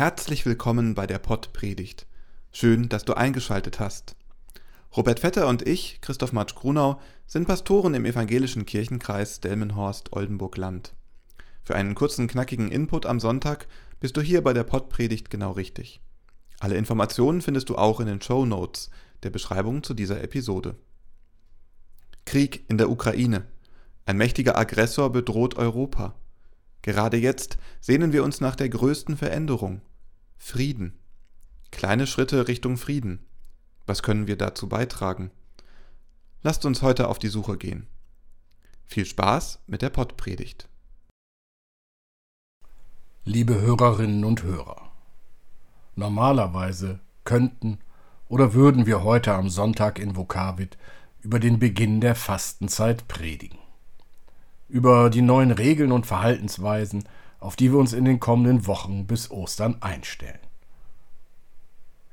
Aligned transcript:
Herzlich 0.00 0.46
willkommen 0.46 0.94
bei 0.94 1.06
der 1.06 1.18
Pottpredigt. 1.18 2.06
Schön, 2.52 2.88
dass 2.88 3.04
du 3.04 3.12
eingeschaltet 3.12 3.80
hast. 3.80 4.16
Robert 4.96 5.20
Vetter 5.20 5.46
und 5.46 5.68
ich, 5.68 6.00
Christoph 6.00 6.32
Matsch 6.32 6.54
Grunau, 6.54 6.98
sind 7.26 7.46
Pastoren 7.46 7.92
im 7.92 8.06
evangelischen 8.06 8.64
Kirchenkreis 8.64 9.42
Delmenhorst-Oldenburg-Land. 9.42 10.94
Für 11.62 11.74
einen 11.74 11.94
kurzen, 11.94 12.28
knackigen 12.28 12.72
Input 12.72 13.04
am 13.04 13.20
Sonntag 13.20 13.68
bist 14.00 14.16
du 14.16 14.22
hier 14.22 14.42
bei 14.42 14.54
der 14.54 14.64
Pottpredigt 14.64 15.28
genau 15.28 15.50
richtig. 15.50 16.00
Alle 16.60 16.76
Informationen 16.76 17.42
findest 17.42 17.68
du 17.68 17.76
auch 17.76 18.00
in 18.00 18.06
den 18.06 18.22
Show 18.22 18.46
Notes 18.46 18.88
der 19.22 19.28
Beschreibung 19.28 19.82
zu 19.82 19.92
dieser 19.92 20.22
Episode. 20.22 20.76
Krieg 22.24 22.64
in 22.70 22.78
der 22.78 22.88
Ukraine. 22.88 23.44
Ein 24.06 24.16
mächtiger 24.16 24.56
Aggressor 24.56 25.12
bedroht 25.12 25.56
Europa. 25.56 26.14
Gerade 26.80 27.18
jetzt 27.18 27.58
sehnen 27.82 28.14
wir 28.14 28.24
uns 28.24 28.40
nach 28.40 28.56
der 28.56 28.70
größten 28.70 29.18
Veränderung. 29.18 29.82
Frieden. 30.42 30.98
Kleine 31.70 32.06
Schritte 32.06 32.48
Richtung 32.48 32.78
Frieden. 32.78 33.20
Was 33.86 34.02
können 34.02 34.26
wir 34.26 34.36
dazu 34.36 34.68
beitragen? 34.68 35.30
Lasst 36.42 36.64
uns 36.64 36.82
heute 36.82 37.08
auf 37.08 37.18
die 37.18 37.28
Suche 37.28 37.58
gehen. 37.58 37.86
Viel 38.86 39.04
Spaß 39.04 39.60
mit 39.68 39.82
der 39.82 39.90
Pottpredigt. 39.90 40.68
Liebe 43.24 43.60
Hörerinnen 43.60 44.24
und 44.24 44.42
Hörer, 44.42 44.90
normalerweise 45.94 47.00
könnten 47.24 47.78
oder 48.26 48.54
würden 48.54 48.86
wir 48.86 49.04
heute 49.04 49.34
am 49.34 49.50
Sonntag 49.50 49.98
in 49.98 50.16
Vokavit 50.16 50.78
über 51.20 51.38
den 51.38 51.58
Beginn 51.58 52.00
der 52.00 52.16
Fastenzeit 52.16 53.06
predigen 53.06 53.60
über 54.70 55.10
die 55.10 55.22
neuen 55.22 55.50
Regeln 55.50 55.92
und 55.92 56.06
Verhaltensweisen, 56.06 57.04
auf 57.40 57.56
die 57.56 57.72
wir 57.72 57.78
uns 57.78 57.92
in 57.92 58.04
den 58.04 58.20
kommenden 58.20 58.66
Wochen 58.66 59.06
bis 59.06 59.30
Ostern 59.30 59.80
einstellen. 59.80 60.38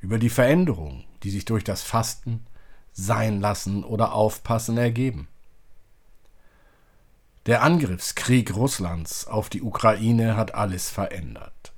Über 0.02 0.20
die 0.20 0.30
Veränderungen, 0.30 1.04
die 1.24 1.30
sich 1.30 1.46
durch 1.46 1.64
das 1.64 1.84
Fasten, 1.84 2.46
Sein 2.94 3.42
lassen 3.42 3.84
oder 3.84 4.14
Aufpassen 4.14 4.78
ergeben. 4.78 5.28
Der 7.46 7.62
Angriffskrieg 7.62 8.56
Russlands 8.56 9.28
auf 9.28 9.50
die 9.50 9.62
Ukraine 9.62 10.36
hat 10.36 10.56
alles 10.56 10.90
verändert. 10.90 11.74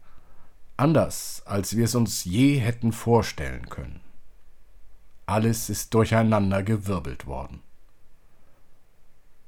Anders, 0.77 1.43
als 1.45 1.75
wir 1.75 1.85
es 1.85 1.93
uns 1.93 2.23
je 2.23 2.57
hätten 2.57 2.93
vorstellen 2.93 3.67
können. 3.69 3.99
Alles 5.25 5.69
ist 5.69 5.93
durcheinander 5.93 6.63
gewirbelt 6.63 7.27
worden. 7.27 7.61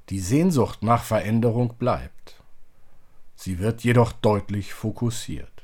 Die 0.10 0.20
Sehnsucht 0.20 0.84
nach 0.84 1.04
Veränderung 1.04 1.76
bleibt. 1.78 2.41
Sie 3.42 3.60
wird 3.60 3.84
jedoch 3.84 4.12
deutlich 4.12 4.74
fokussiert. 4.74 5.64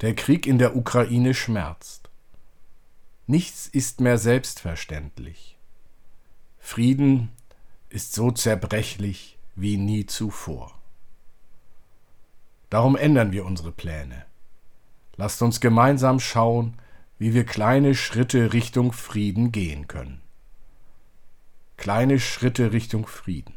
Der 0.00 0.14
Krieg 0.14 0.46
in 0.46 0.58
der 0.58 0.74
Ukraine 0.74 1.32
schmerzt. 1.32 2.10
Nichts 3.26 3.68
ist 3.68 4.00
mehr 4.00 4.18
selbstverständlich. 4.18 5.56
Frieden 6.58 7.30
ist 7.88 8.14
so 8.14 8.32
zerbrechlich 8.32 9.38
wie 9.54 9.76
nie 9.76 10.06
zuvor. 10.06 10.76
Darum 12.70 12.96
ändern 12.96 13.30
wir 13.30 13.44
unsere 13.44 13.70
Pläne. 13.70 14.24
Lasst 15.16 15.40
uns 15.42 15.60
gemeinsam 15.60 16.18
schauen, 16.18 16.78
wie 17.18 17.34
wir 17.34 17.44
kleine 17.44 17.94
Schritte 17.94 18.52
Richtung 18.52 18.92
Frieden 18.92 19.52
gehen 19.52 19.86
können 19.86 20.22
kleine 21.82 22.20
Schritte 22.20 22.72
Richtung 22.72 23.08
Frieden. 23.08 23.54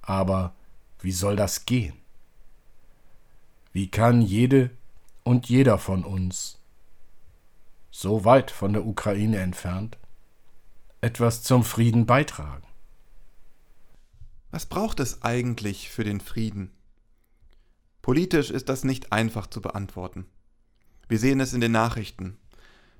Aber 0.00 0.54
wie 1.00 1.12
soll 1.12 1.36
das 1.36 1.66
gehen? 1.66 1.94
Wie 3.72 3.90
kann 3.90 4.22
jede 4.22 4.70
und 5.22 5.48
jeder 5.48 5.78
von 5.78 6.04
uns, 6.04 6.58
so 7.90 8.24
weit 8.24 8.50
von 8.50 8.72
der 8.72 8.86
Ukraine 8.86 9.38
entfernt, 9.38 9.98
etwas 11.00 11.42
zum 11.42 11.64
Frieden 11.64 12.06
beitragen? 12.06 12.66
Was 14.50 14.66
braucht 14.66 14.98
es 15.00 15.22
eigentlich 15.22 15.90
für 15.90 16.04
den 16.04 16.20
Frieden? 16.20 16.70
Politisch 18.02 18.50
ist 18.50 18.68
das 18.68 18.84
nicht 18.84 19.12
einfach 19.12 19.46
zu 19.46 19.60
beantworten. 19.60 20.26
Wir 21.08 21.18
sehen 21.18 21.40
es 21.40 21.52
in 21.52 21.60
den 21.60 21.72
Nachrichten. 21.72 22.38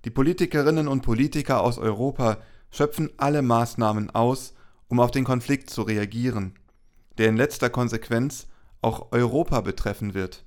Die 0.04 0.10
Politikerinnen 0.10 0.86
und 0.86 1.00
Politiker 1.00 1.62
aus 1.62 1.78
Europa 1.78 2.38
schöpfen 2.70 3.10
alle 3.16 3.42
Maßnahmen 3.42 4.10
aus, 4.10 4.54
um 4.88 5.00
auf 5.00 5.10
den 5.10 5.24
Konflikt 5.24 5.70
zu 5.70 5.82
reagieren, 5.82 6.54
der 7.18 7.28
in 7.28 7.36
letzter 7.36 7.68
Konsequenz 7.68 8.46
auch 8.80 9.12
Europa 9.12 9.60
betreffen 9.60 10.14
wird. 10.14 10.44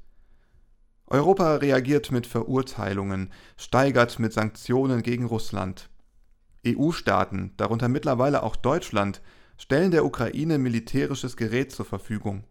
Europa 1.07 1.55
reagiert 1.55 2.11
mit 2.11 2.25
Verurteilungen, 2.25 3.31
steigert 3.57 4.17
mit 4.19 4.31
Sanktionen 4.31 5.03
gegen 5.03 5.25
Russland. 5.25 5.89
EU-Staaten, 6.65 7.51
darunter 7.57 7.89
mittlerweile 7.89 8.43
auch 8.43 8.55
Deutschland, 8.55 9.21
stellen 9.57 9.91
der 9.91 10.05
Ukraine 10.05 10.57
militärisches 10.57 11.35
Gerät 11.35 11.71
zur 11.71 11.85
Verfügung. 11.85 12.45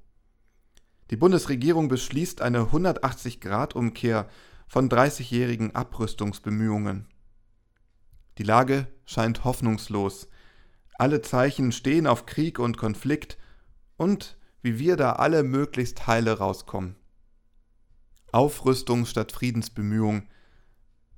Die 1.11 1.17
Bundesregierung 1.17 1.89
beschließt 1.89 2.43
eine 2.43 2.65
180-Grad-Umkehr 2.65 4.29
von 4.69 4.89
30-jährigen 4.89 5.75
Abrüstungsbemühungen. 5.75 7.09
Die 8.39 8.45
Lage 8.45 8.87
scheint 9.07 9.45
hoffnungslos. 9.45 10.29
Alle 10.99 11.23
Zeichen 11.23 11.73
stehen 11.73 12.07
auf 12.07 12.27
Krieg 12.27 12.59
und 12.59 12.77
Konflikt 12.77 13.39
und 14.01 14.39
wie 14.63 14.79
wir 14.79 14.97
da 14.97 15.13
alle 15.13 15.43
möglichst 15.43 16.07
heile 16.07 16.39
rauskommen. 16.39 16.97
Aufrüstung 18.33 19.05
statt 19.05 19.31
Friedensbemühung. 19.31 20.23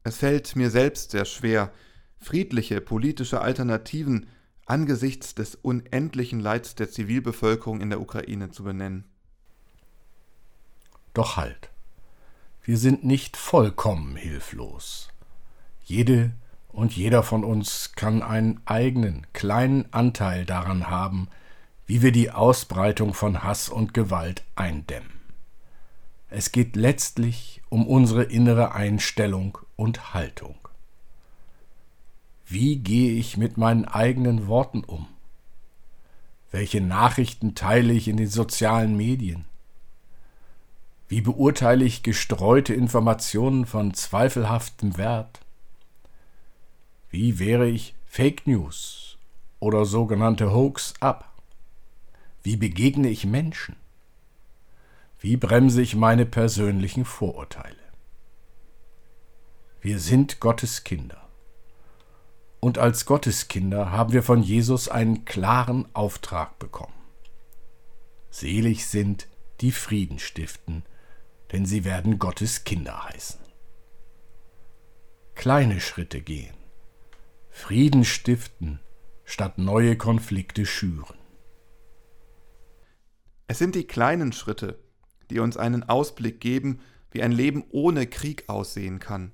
Es 0.02 0.16
fällt 0.16 0.56
mir 0.56 0.68
selbst 0.68 1.12
sehr 1.12 1.24
schwer, 1.24 1.70
friedliche 2.18 2.80
politische 2.80 3.40
Alternativen 3.40 4.26
angesichts 4.66 5.36
des 5.36 5.54
unendlichen 5.54 6.40
Leids 6.40 6.74
der 6.74 6.90
Zivilbevölkerung 6.90 7.80
in 7.80 7.90
der 7.90 8.00
Ukraine 8.00 8.50
zu 8.50 8.64
benennen. 8.64 9.04
Doch 11.14 11.36
halt. 11.36 11.70
Wir 12.64 12.78
sind 12.78 13.04
nicht 13.04 13.36
vollkommen 13.36 14.16
hilflos. 14.16 15.08
Jede 15.84 16.32
und 16.66 16.96
jeder 16.96 17.22
von 17.22 17.44
uns 17.44 17.92
kann 17.94 18.24
einen 18.24 18.60
eigenen 18.64 19.28
kleinen 19.32 19.92
Anteil 19.92 20.44
daran 20.44 20.90
haben, 20.90 21.28
wie 21.92 22.00
wir 22.00 22.12
die 22.12 22.30
Ausbreitung 22.30 23.12
von 23.12 23.44
Hass 23.44 23.68
und 23.68 23.92
Gewalt 23.92 24.44
eindämmen. 24.56 25.20
Es 26.30 26.50
geht 26.50 26.74
letztlich 26.74 27.60
um 27.68 27.86
unsere 27.86 28.22
innere 28.22 28.72
Einstellung 28.72 29.58
und 29.76 30.14
Haltung. 30.14 30.56
Wie 32.46 32.76
gehe 32.76 33.12
ich 33.12 33.36
mit 33.36 33.58
meinen 33.58 33.84
eigenen 33.84 34.46
Worten 34.46 34.84
um? 34.84 35.06
Welche 36.50 36.80
Nachrichten 36.80 37.54
teile 37.54 37.92
ich 37.92 38.08
in 38.08 38.16
den 38.16 38.30
sozialen 38.30 38.96
Medien? 38.96 39.44
Wie 41.08 41.20
beurteile 41.20 41.84
ich 41.84 42.02
gestreute 42.02 42.72
Informationen 42.72 43.66
von 43.66 43.92
zweifelhaftem 43.92 44.96
Wert? 44.96 45.40
Wie 47.10 47.38
wehre 47.38 47.68
ich 47.68 47.94
Fake 48.06 48.46
News 48.46 49.18
oder 49.60 49.84
sogenannte 49.84 50.54
Hoax 50.54 50.94
ab? 50.98 51.28
Wie 52.42 52.56
begegne 52.56 53.08
ich 53.08 53.24
Menschen? 53.24 53.76
Wie 55.18 55.36
bremse 55.36 55.82
ich 55.82 55.94
meine 55.94 56.26
persönlichen 56.26 57.04
Vorurteile? 57.04 57.76
Wir 59.80 59.98
sind 59.98 60.40
Gottes 60.40 60.84
Kinder. 60.84 61.28
Und 62.60 62.78
als 62.78 63.06
Gotteskinder 63.06 63.90
haben 63.90 64.12
wir 64.12 64.22
von 64.22 64.42
Jesus 64.42 64.88
einen 64.88 65.24
klaren 65.24 65.86
Auftrag 65.94 66.58
bekommen. 66.58 66.92
Selig 68.30 68.86
sind, 68.86 69.28
die 69.60 69.72
Frieden 69.72 70.18
stiften, 70.18 70.84
denn 71.50 71.66
sie 71.66 71.84
werden 71.84 72.18
Gottes 72.18 72.64
Kinder 72.64 73.04
heißen. 73.04 73.40
Kleine 75.34 75.80
Schritte 75.80 76.20
gehen 76.20 76.54
Frieden 77.52 78.04
stiften, 78.04 78.80
statt 79.24 79.58
neue 79.58 79.96
Konflikte 79.96 80.66
schüren. 80.66 81.21
Es 83.52 83.58
sind 83.58 83.74
die 83.74 83.86
kleinen 83.86 84.32
Schritte, 84.32 84.78
die 85.28 85.38
uns 85.38 85.58
einen 85.58 85.86
Ausblick 85.86 86.40
geben, 86.40 86.80
wie 87.10 87.22
ein 87.22 87.32
Leben 87.32 87.62
ohne 87.68 88.06
Krieg 88.06 88.48
aussehen 88.48 88.98
kann. 88.98 89.32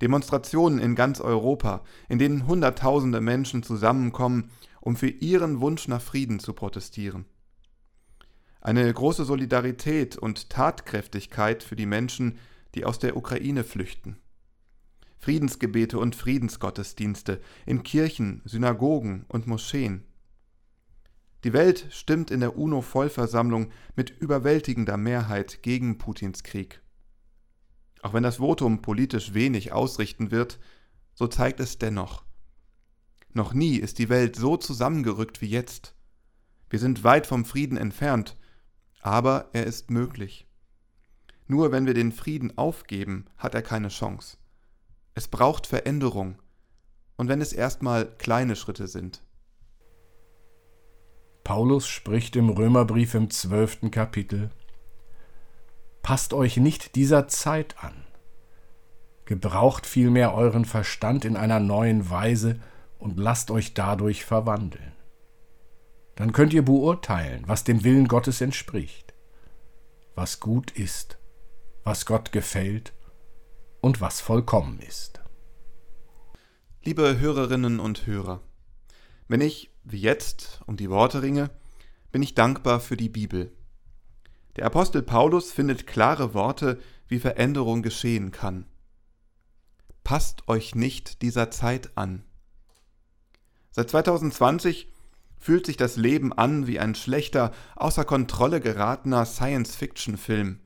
Demonstrationen 0.00 0.80
in 0.80 0.96
ganz 0.96 1.20
Europa, 1.20 1.84
in 2.08 2.18
denen 2.18 2.48
Hunderttausende 2.48 3.20
Menschen 3.20 3.62
zusammenkommen, 3.62 4.50
um 4.80 4.96
für 4.96 5.06
ihren 5.06 5.60
Wunsch 5.60 5.86
nach 5.86 6.02
Frieden 6.02 6.40
zu 6.40 6.54
protestieren. 6.54 7.24
Eine 8.60 8.92
große 8.92 9.24
Solidarität 9.24 10.16
und 10.16 10.50
Tatkräftigkeit 10.50 11.62
für 11.62 11.76
die 11.76 11.86
Menschen, 11.86 12.36
die 12.74 12.84
aus 12.84 12.98
der 12.98 13.16
Ukraine 13.16 13.62
flüchten. 13.62 14.16
Friedensgebete 15.20 16.00
und 16.00 16.16
Friedensgottesdienste 16.16 17.40
in 17.64 17.84
Kirchen, 17.84 18.42
Synagogen 18.44 19.24
und 19.28 19.46
Moscheen. 19.46 20.02
Die 21.44 21.52
Welt 21.52 21.86
stimmt 21.90 22.30
in 22.30 22.40
der 22.40 22.56
UNO-Vollversammlung 22.56 23.70
mit 23.96 24.10
überwältigender 24.10 24.96
Mehrheit 24.96 25.62
gegen 25.62 25.96
Putins 25.96 26.42
Krieg. 26.42 26.82
Auch 28.02 28.12
wenn 28.12 28.22
das 28.22 28.36
Votum 28.36 28.82
politisch 28.82 29.32
wenig 29.32 29.72
ausrichten 29.72 30.30
wird, 30.30 30.58
so 31.14 31.26
zeigt 31.26 31.60
es 31.60 31.78
dennoch. 31.78 32.24
Noch 33.32 33.54
nie 33.54 33.76
ist 33.76 33.98
die 33.98 34.08
Welt 34.08 34.36
so 34.36 34.56
zusammengerückt 34.56 35.40
wie 35.40 35.48
jetzt. 35.48 35.94
Wir 36.68 36.78
sind 36.78 37.04
weit 37.04 37.26
vom 37.26 37.44
Frieden 37.44 37.76
entfernt, 37.76 38.36
aber 39.00 39.48
er 39.52 39.64
ist 39.64 39.90
möglich. 39.90 40.46
Nur 41.46 41.72
wenn 41.72 41.86
wir 41.86 41.94
den 41.94 42.12
Frieden 42.12 42.56
aufgeben, 42.58 43.26
hat 43.36 43.54
er 43.54 43.62
keine 43.62 43.88
Chance. 43.88 44.36
Es 45.14 45.26
braucht 45.28 45.66
Veränderung, 45.66 46.40
und 47.16 47.28
wenn 47.28 47.40
es 47.40 47.52
erstmal 47.52 48.06
kleine 48.16 48.56
Schritte 48.56 48.88
sind. 48.88 49.22
Paulus 51.44 51.88
spricht 51.88 52.36
im 52.36 52.50
Römerbrief 52.50 53.14
im 53.14 53.30
zwölften 53.30 53.90
Kapitel 53.90 54.50
Passt 56.02 56.32
euch 56.32 56.56
nicht 56.56 56.94
dieser 56.96 57.28
Zeit 57.28 57.76
an. 57.82 58.04
Gebraucht 59.26 59.86
vielmehr 59.86 60.34
euren 60.34 60.64
Verstand 60.64 61.24
in 61.24 61.36
einer 61.36 61.60
neuen 61.60 62.10
Weise 62.10 62.58
und 62.98 63.18
lasst 63.18 63.50
euch 63.50 63.74
dadurch 63.74 64.24
verwandeln. 64.24 64.92
Dann 66.16 66.32
könnt 66.32 66.52
ihr 66.52 66.64
beurteilen, 66.64 67.44
was 67.46 67.64
dem 67.64 67.84
Willen 67.84 68.08
Gottes 68.08 68.40
entspricht, 68.40 69.14
was 70.14 70.40
gut 70.40 70.70
ist, 70.72 71.18
was 71.84 72.06
Gott 72.06 72.32
gefällt 72.32 72.92
und 73.80 74.00
was 74.00 74.20
vollkommen 74.20 74.80
ist. 74.80 75.20
Liebe 76.82 77.18
Hörerinnen 77.18 77.78
und 77.80 78.06
Hörer, 78.06 78.40
wenn 79.28 79.40
ich, 79.40 79.70
wie 79.92 80.00
jetzt, 80.00 80.60
um 80.66 80.76
die 80.76 80.90
Worte 80.90 81.22
ringe, 81.22 81.50
bin 82.12 82.22
ich 82.22 82.34
dankbar 82.34 82.80
für 82.80 82.96
die 82.96 83.08
Bibel. 83.08 83.52
Der 84.56 84.66
Apostel 84.66 85.02
Paulus 85.02 85.52
findet 85.52 85.86
klare 85.86 86.34
Worte, 86.34 86.80
wie 87.08 87.20
Veränderung 87.20 87.82
geschehen 87.82 88.30
kann. 88.30 88.66
Passt 90.04 90.48
euch 90.48 90.74
nicht 90.74 91.22
dieser 91.22 91.50
Zeit 91.50 91.96
an. 91.96 92.24
Seit 93.70 93.90
2020 93.90 94.88
fühlt 95.38 95.66
sich 95.66 95.76
das 95.76 95.96
Leben 95.96 96.32
an 96.32 96.66
wie 96.66 96.78
ein 96.78 96.94
schlechter, 96.94 97.52
außer 97.76 98.04
Kontrolle 98.04 98.60
geratener 98.60 99.24
Science-Fiction-Film. 99.24 100.60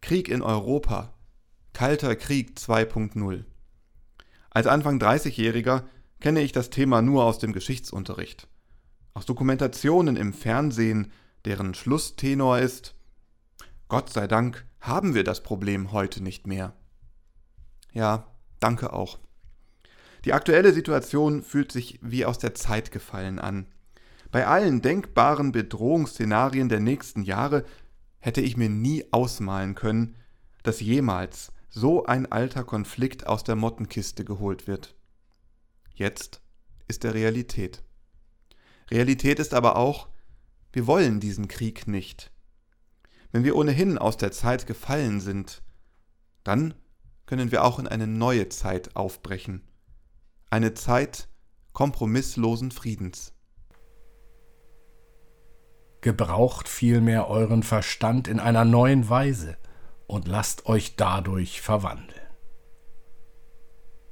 Krieg 0.00 0.28
in 0.28 0.42
Europa. 0.42 1.12
Kalter 1.72 2.16
Krieg 2.16 2.56
2.0. 2.56 3.44
Als 4.50 4.66
Anfang 4.66 4.98
30-Jähriger 4.98 5.82
kenne 6.20 6.40
ich 6.40 6.52
das 6.52 6.70
Thema 6.70 7.02
nur 7.02 7.24
aus 7.24 7.38
dem 7.38 7.52
Geschichtsunterricht. 7.52 8.48
Aus 9.14 9.26
Dokumentationen 9.26 10.16
im 10.16 10.32
Fernsehen, 10.32 11.12
deren 11.44 11.74
Schlusstenor 11.74 12.58
ist 12.58 12.94
Gott 13.88 14.10
sei 14.10 14.26
Dank 14.26 14.66
haben 14.80 15.14
wir 15.14 15.24
das 15.24 15.42
Problem 15.42 15.92
heute 15.92 16.22
nicht 16.22 16.46
mehr. 16.46 16.72
Ja, 17.92 18.26
danke 18.60 18.92
auch. 18.92 19.18
Die 20.24 20.32
aktuelle 20.32 20.72
Situation 20.72 21.42
fühlt 21.42 21.70
sich 21.70 22.00
wie 22.02 22.24
aus 22.24 22.38
der 22.38 22.54
Zeit 22.54 22.90
gefallen 22.90 23.38
an. 23.38 23.66
Bei 24.32 24.46
allen 24.46 24.82
denkbaren 24.82 25.52
Bedrohungsszenarien 25.52 26.68
der 26.68 26.80
nächsten 26.80 27.22
Jahre 27.22 27.64
hätte 28.18 28.40
ich 28.40 28.56
mir 28.56 28.68
nie 28.68 29.04
ausmalen 29.12 29.76
können, 29.76 30.16
dass 30.64 30.80
jemals 30.80 31.52
so 31.68 32.06
ein 32.06 32.30
alter 32.30 32.64
Konflikt 32.64 33.26
aus 33.26 33.44
der 33.44 33.54
Mottenkiste 33.54 34.24
geholt 34.24 34.66
wird. 34.66 34.96
Jetzt 35.96 36.40
ist 36.88 37.04
er 37.04 37.14
Realität. 37.14 37.82
Realität 38.90 39.40
ist 39.40 39.54
aber 39.54 39.76
auch, 39.76 40.08
wir 40.72 40.86
wollen 40.86 41.20
diesen 41.20 41.48
Krieg 41.48 41.88
nicht. 41.88 42.30
Wenn 43.32 43.44
wir 43.44 43.56
ohnehin 43.56 43.98
aus 43.98 44.16
der 44.16 44.30
Zeit 44.30 44.66
gefallen 44.66 45.20
sind, 45.20 45.62
dann 46.44 46.74
können 47.24 47.50
wir 47.50 47.64
auch 47.64 47.78
in 47.78 47.88
eine 47.88 48.06
neue 48.06 48.48
Zeit 48.50 48.94
aufbrechen. 48.94 49.66
Eine 50.50 50.74
Zeit 50.74 51.28
kompromisslosen 51.72 52.70
Friedens. 52.70 53.32
Gebraucht 56.02 56.68
vielmehr 56.68 57.26
euren 57.26 57.62
Verstand 57.64 58.28
in 58.28 58.38
einer 58.38 58.64
neuen 58.64 59.08
Weise, 59.08 59.56
und 60.06 60.28
lasst 60.28 60.66
euch 60.66 60.94
dadurch 60.94 61.60
verwandeln. 61.60 62.20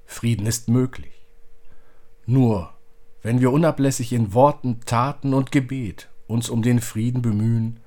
Frieden 0.04 0.46
ist 0.46 0.68
möglich. 0.68 1.13
Nur 2.26 2.72
wenn 3.22 3.40
wir 3.40 3.52
unablässig 3.52 4.12
in 4.12 4.34
Worten, 4.34 4.80
Taten 4.84 5.32
und 5.32 5.50
Gebet 5.50 6.10
uns 6.26 6.50
um 6.50 6.62
den 6.62 6.80
Frieden 6.80 7.22
bemühen, 7.22 7.80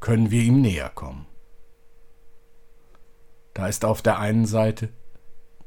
können 0.00 0.30
wir 0.30 0.42
ihm 0.42 0.60
näher 0.60 0.90
kommen. 0.90 1.26
Da 3.54 3.66
ist 3.66 3.84
auf 3.84 4.02
der 4.02 4.20
einen 4.20 4.46
Seite 4.46 4.90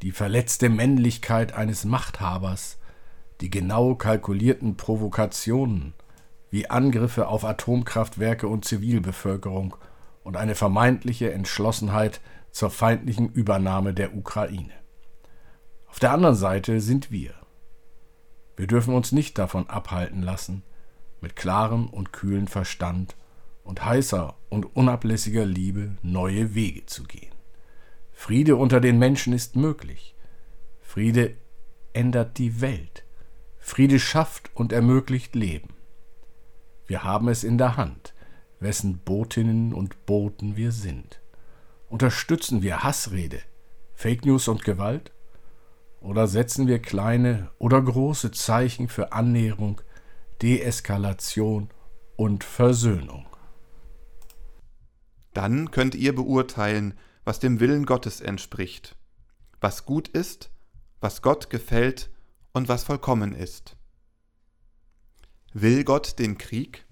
die 0.01 0.11
verletzte 0.11 0.69
Männlichkeit 0.69 1.53
eines 1.53 1.83
Machthabers, 1.83 2.77
die 3.41 3.49
genau 3.49 3.95
kalkulierten 3.95 4.77
Provokationen 4.77 5.93
wie 6.49 6.69
Angriffe 6.69 7.27
auf 7.27 7.43
Atomkraftwerke 7.43 8.47
und 8.47 8.65
Zivilbevölkerung 8.65 9.75
und 10.23 10.37
eine 10.37 10.55
vermeintliche 10.55 11.33
Entschlossenheit 11.33 12.21
zur 12.51 12.69
feindlichen 12.69 13.29
Übernahme 13.29 13.93
der 13.93 14.15
Ukraine. 14.15 14.73
Auf 15.87 15.99
der 15.99 16.11
anderen 16.11 16.35
Seite 16.35 16.79
sind 16.79 17.11
wir. 17.11 17.40
Wir 18.61 18.67
dürfen 18.67 18.93
uns 18.93 19.11
nicht 19.11 19.39
davon 19.39 19.67
abhalten 19.71 20.21
lassen, 20.21 20.61
mit 21.19 21.35
klarem 21.35 21.87
und 21.87 22.13
kühlem 22.13 22.45
Verstand 22.45 23.15
und 23.63 23.83
heißer 23.83 24.35
und 24.49 24.75
unablässiger 24.75 25.47
Liebe 25.47 25.95
neue 26.03 26.53
Wege 26.53 26.85
zu 26.85 27.05
gehen. 27.05 27.33
Friede 28.11 28.55
unter 28.55 28.79
den 28.79 28.99
Menschen 28.99 29.33
ist 29.33 29.55
möglich. 29.55 30.13
Friede 30.79 31.33
ändert 31.93 32.37
die 32.37 32.61
Welt. 32.61 33.03
Friede 33.57 33.99
schafft 33.99 34.51
und 34.53 34.71
ermöglicht 34.73 35.33
Leben. 35.33 35.69
Wir 36.85 37.03
haben 37.03 37.29
es 37.29 37.43
in 37.43 37.57
der 37.57 37.77
Hand, 37.77 38.13
wessen 38.59 38.99
Botinnen 38.99 39.73
und 39.73 40.05
Boten 40.05 40.55
wir 40.55 40.71
sind. 40.71 41.19
Unterstützen 41.89 42.61
wir 42.61 42.83
Hassrede, 42.83 43.41
Fake 43.95 44.23
News 44.23 44.47
und 44.47 44.63
Gewalt? 44.63 45.11
Oder 46.01 46.27
setzen 46.27 46.67
wir 46.67 46.79
kleine 46.79 47.51
oder 47.59 47.79
große 47.79 48.31
Zeichen 48.31 48.89
für 48.89 49.13
Annäherung, 49.13 49.81
Deeskalation 50.41 51.69
und 52.17 52.43
Versöhnung? 52.43 53.27
Dann 55.33 55.69
könnt 55.69 55.93
ihr 55.93 56.13
beurteilen, 56.13 56.95
was 57.23 57.39
dem 57.39 57.59
Willen 57.59 57.85
Gottes 57.85 58.19
entspricht, 58.19 58.95
was 59.61 59.85
gut 59.85 60.07
ist, 60.07 60.49
was 60.99 61.21
Gott 61.21 61.51
gefällt 61.51 62.09
und 62.51 62.67
was 62.67 62.83
vollkommen 62.83 63.33
ist. 63.33 63.77
Will 65.53 65.83
Gott 65.83 66.17
den 66.17 66.39
Krieg? 66.39 66.87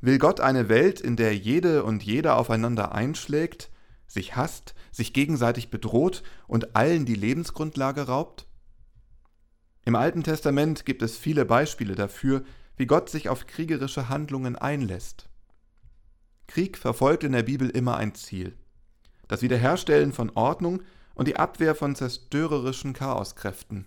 Will 0.00 0.18
Gott 0.18 0.38
eine 0.40 0.68
Welt, 0.68 1.00
in 1.00 1.16
der 1.16 1.36
jede 1.36 1.82
und 1.82 2.04
jeder 2.04 2.36
aufeinander 2.36 2.92
einschlägt, 2.92 3.70
sich 4.14 4.36
hasst, 4.36 4.74
sich 4.90 5.12
gegenseitig 5.12 5.70
bedroht 5.70 6.22
und 6.46 6.74
allen 6.74 7.04
die 7.04 7.14
Lebensgrundlage 7.14 8.02
raubt? 8.02 8.46
Im 9.84 9.96
Alten 9.96 10.22
Testament 10.22 10.86
gibt 10.86 11.02
es 11.02 11.18
viele 11.18 11.44
Beispiele 11.44 11.94
dafür, 11.94 12.42
wie 12.76 12.86
Gott 12.86 13.10
sich 13.10 13.28
auf 13.28 13.46
kriegerische 13.46 14.08
Handlungen 14.08 14.56
einlässt. 14.56 15.28
Krieg 16.46 16.78
verfolgt 16.78 17.24
in 17.24 17.32
der 17.32 17.42
Bibel 17.42 17.68
immer 17.68 17.96
ein 17.96 18.14
Ziel. 18.14 18.56
Das 19.28 19.42
Wiederherstellen 19.42 20.12
von 20.12 20.30
Ordnung 20.30 20.82
und 21.14 21.28
die 21.28 21.36
Abwehr 21.36 21.74
von 21.74 21.94
zerstörerischen 21.94 22.92
Chaoskräften. 22.92 23.86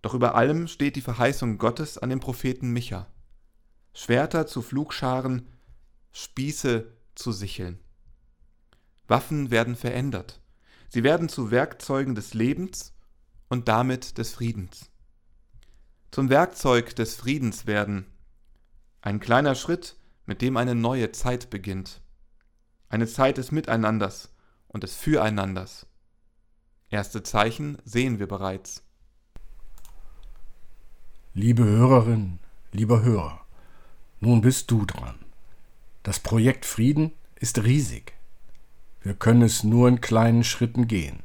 Doch 0.00 0.14
über 0.14 0.34
allem 0.34 0.66
steht 0.66 0.96
die 0.96 1.00
Verheißung 1.00 1.58
Gottes 1.58 1.98
an 1.98 2.10
den 2.10 2.20
Propheten 2.20 2.70
Micha. 2.72 3.06
Schwerter 3.94 4.46
zu 4.46 4.62
Flugscharen, 4.62 5.48
Spieße 6.12 6.86
zu 7.14 7.32
Sicheln. 7.32 7.78
Waffen 9.12 9.50
werden 9.50 9.76
verändert. 9.76 10.40
Sie 10.88 11.02
werden 11.02 11.28
zu 11.28 11.50
Werkzeugen 11.50 12.14
des 12.14 12.32
Lebens 12.32 12.94
und 13.50 13.68
damit 13.68 14.16
des 14.16 14.32
Friedens. 14.32 14.90
Zum 16.10 16.30
Werkzeug 16.30 16.96
des 16.96 17.16
Friedens 17.16 17.66
werden 17.66 18.06
ein 19.02 19.20
kleiner 19.20 19.54
Schritt, 19.54 19.96
mit 20.24 20.40
dem 20.40 20.56
eine 20.56 20.74
neue 20.74 21.12
Zeit 21.12 21.50
beginnt. 21.50 22.00
Eine 22.88 23.06
Zeit 23.06 23.36
des 23.36 23.52
Miteinanders 23.52 24.30
und 24.66 24.82
des 24.82 24.96
Füreinanders. 24.96 25.86
Erste 26.88 27.22
Zeichen 27.22 27.76
sehen 27.84 28.18
wir 28.18 28.28
bereits. 28.28 28.82
Liebe 31.34 31.64
Hörerin, 31.64 32.38
lieber 32.72 33.02
Hörer, 33.02 33.44
nun 34.20 34.40
bist 34.40 34.70
du 34.70 34.86
dran. 34.86 35.18
Das 36.02 36.18
Projekt 36.18 36.64
Frieden 36.64 37.12
ist 37.36 37.62
riesig. 37.62 38.14
Wir 39.02 39.14
können 39.14 39.42
es 39.42 39.64
nur 39.64 39.88
in 39.88 40.00
kleinen 40.00 40.44
Schritten 40.44 40.86
gehen. 40.86 41.22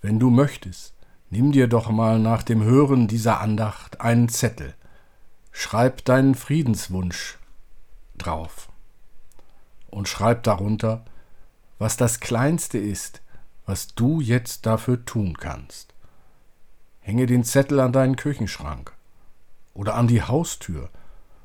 Wenn 0.00 0.18
du 0.18 0.30
möchtest, 0.30 0.94
nimm 1.30 1.52
dir 1.52 1.66
doch 1.66 1.90
mal 1.90 2.18
nach 2.18 2.42
dem 2.42 2.62
Hören 2.62 3.08
dieser 3.08 3.40
Andacht 3.40 4.00
einen 4.00 4.28
Zettel. 4.28 4.74
Schreib 5.50 6.04
deinen 6.04 6.34
Friedenswunsch 6.34 7.38
drauf 8.16 8.68
und 9.90 10.08
schreib 10.08 10.44
darunter, 10.44 11.04
was 11.78 11.96
das 11.96 12.20
Kleinste 12.20 12.78
ist, 12.78 13.22
was 13.66 13.88
du 13.88 14.20
jetzt 14.20 14.66
dafür 14.66 15.04
tun 15.04 15.36
kannst. 15.38 15.94
Hänge 17.00 17.26
den 17.26 17.44
Zettel 17.44 17.80
an 17.80 17.92
deinen 17.92 18.16
Küchenschrank 18.16 18.92
oder 19.74 19.94
an 19.94 20.08
die 20.08 20.22
Haustür, 20.22 20.90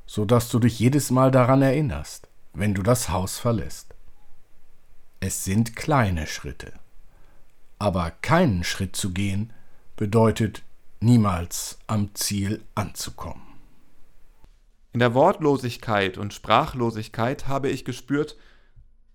so 0.06 0.24
dass 0.24 0.48
du 0.48 0.58
dich 0.58 0.78
jedes 0.78 1.10
Mal 1.10 1.30
daran 1.30 1.62
erinnerst, 1.62 2.28
wenn 2.52 2.74
du 2.74 2.82
das 2.82 3.08
Haus 3.08 3.38
verlässt. 3.38 3.94
Es 5.26 5.42
sind 5.42 5.74
kleine 5.74 6.26
Schritte, 6.26 6.74
aber 7.78 8.10
keinen 8.10 8.62
Schritt 8.62 8.94
zu 8.94 9.10
gehen 9.14 9.54
bedeutet 9.96 10.62
niemals 11.00 11.78
am 11.86 12.14
Ziel 12.14 12.62
anzukommen. 12.74 13.40
In 14.92 15.00
der 15.00 15.14
Wortlosigkeit 15.14 16.18
und 16.18 16.34
Sprachlosigkeit 16.34 17.48
habe 17.48 17.70
ich 17.70 17.86
gespürt, 17.86 18.36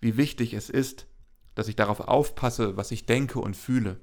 wie 0.01 0.17
wichtig 0.17 0.55
es 0.55 0.71
ist, 0.71 1.05
dass 1.53 1.67
ich 1.67 1.75
darauf 1.75 1.99
aufpasse, 1.99 2.75
was 2.75 2.89
ich 2.89 3.05
denke 3.05 3.37
und 3.37 3.55
fühle. 3.55 3.99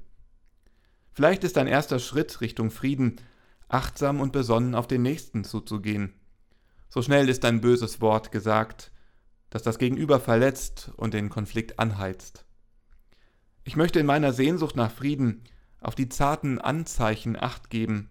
Vielleicht 1.10 1.42
ist 1.42 1.58
ein 1.58 1.66
erster 1.66 1.98
Schritt 1.98 2.40
Richtung 2.40 2.70
Frieden, 2.70 3.16
achtsam 3.66 4.20
und 4.20 4.30
besonnen 4.30 4.76
auf 4.76 4.86
den 4.86 5.02
Nächsten 5.02 5.42
zuzugehen. 5.42 6.12
So 6.88 7.02
schnell 7.02 7.28
ist 7.28 7.44
ein 7.44 7.60
böses 7.60 8.00
Wort 8.00 8.30
gesagt, 8.30 8.92
das 9.56 9.62
das 9.62 9.78
Gegenüber 9.78 10.20
verletzt 10.20 10.90
und 10.96 11.14
den 11.14 11.30
Konflikt 11.30 11.78
anheizt. 11.78 12.44
Ich 13.64 13.74
möchte 13.74 13.98
in 13.98 14.04
meiner 14.04 14.34
Sehnsucht 14.34 14.76
nach 14.76 14.90
Frieden 14.90 15.44
auf 15.80 15.94
die 15.94 16.10
zarten 16.10 16.58
Anzeichen 16.58 17.42
acht 17.42 17.70
geben, 17.70 18.10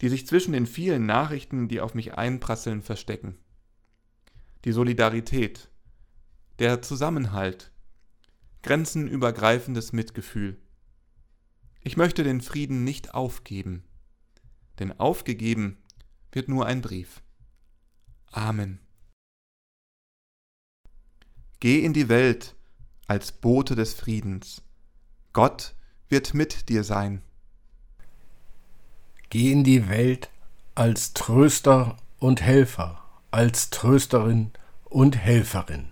die 0.00 0.08
sich 0.08 0.24
zwischen 0.28 0.52
den 0.52 0.66
vielen 0.66 1.04
Nachrichten, 1.04 1.66
die 1.66 1.80
auf 1.80 1.94
mich 1.94 2.14
einprasseln, 2.14 2.80
verstecken. 2.80 3.38
Die 4.64 4.70
Solidarität, 4.70 5.68
der 6.60 6.80
Zusammenhalt, 6.80 7.72
grenzenübergreifendes 8.62 9.92
Mitgefühl. 9.92 10.58
Ich 11.82 11.96
möchte 11.96 12.22
den 12.22 12.40
Frieden 12.40 12.84
nicht 12.84 13.14
aufgeben, 13.14 13.82
denn 14.78 15.00
aufgegeben 15.00 15.78
wird 16.30 16.48
nur 16.48 16.66
ein 16.66 16.82
Brief. 16.82 17.20
Amen. 18.30 18.83
Geh 21.60 21.80
in 21.84 21.92
die 21.92 22.08
Welt 22.08 22.54
als 23.06 23.32
Bote 23.32 23.74
des 23.74 23.94
Friedens. 23.94 24.62
Gott 25.32 25.74
wird 26.08 26.34
mit 26.34 26.68
dir 26.68 26.84
sein. 26.84 27.22
Geh 29.30 29.50
in 29.50 29.64
die 29.64 29.88
Welt 29.88 30.30
als 30.74 31.14
Tröster 31.14 31.96
und 32.18 32.40
Helfer, 32.40 33.02
als 33.30 33.70
Trösterin 33.70 34.52
und 34.84 35.16
Helferin. 35.16 35.90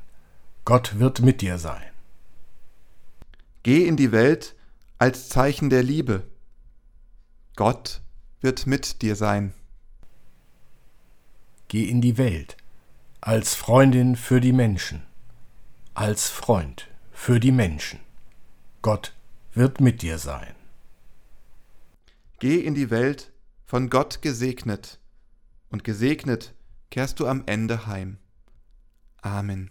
Gott 0.64 0.98
wird 0.98 1.20
mit 1.20 1.40
dir 1.40 1.58
sein. 1.58 1.82
Geh 3.62 3.86
in 3.86 3.96
die 3.96 4.12
Welt 4.12 4.54
als 4.98 5.28
Zeichen 5.28 5.70
der 5.70 5.82
Liebe. 5.82 6.24
Gott 7.56 8.00
wird 8.40 8.66
mit 8.66 9.02
dir 9.02 9.16
sein. 9.16 9.54
Geh 11.68 11.88
in 11.88 12.00
die 12.00 12.18
Welt 12.18 12.56
als 13.20 13.54
Freundin 13.54 14.16
für 14.16 14.40
die 14.40 14.52
Menschen, 14.52 15.02
als 15.94 16.30
Freund 16.30 16.88
für 17.12 17.38
die 17.38 17.52
Menschen. 17.52 18.00
Gott 18.80 19.14
wird 19.52 19.80
mit 19.80 20.02
dir 20.02 20.18
sein. 20.18 20.54
Geh 22.38 22.60
in 22.60 22.74
die 22.74 22.90
Welt 22.90 23.30
von 23.66 23.90
Gott 23.90 24.22
gesegnet, 24.22 24.98
und 25.68 25.84
gesegnet 25.84 26.54
kehrst 26.90 27.20
du 27.20 27.26
am 27.26 27.44
Ende 27.46 27.86
heim. 27.86 28.18
Amen. 29.22 29.70